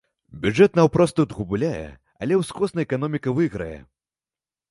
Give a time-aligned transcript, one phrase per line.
[0.43, 1.83] Бюджэт наўпрост тут губляе,
[2.25, 3.71] але ўскосна эканоміка выйграе.